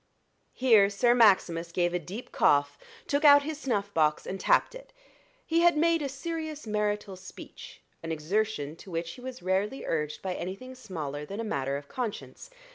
[0.53, 4.91] Here Sir Maximus gave a deep cough, took out his snuff box, and tapped it:
[5.45, 10.23] he had made a serious marital speech, an exertion to which he was rarely urged
[10.23, 12.49] by anything smaller than a matter of conscience.